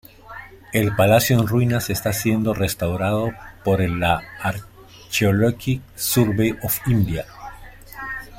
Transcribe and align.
El 0.73 0.95
palacio 0.95 1.37
en 1.39 1.45
ruinas 1.45 1.91
está 1.91 2.11
siendo 2.11 2.55
restaurado 2.55 3.33
por 3.63 3.81
la 3.87 4.23
Archaeological 4.41 5.83
Survey 5.95 6.55
of 6.63 6.75
India. 6.87 7.25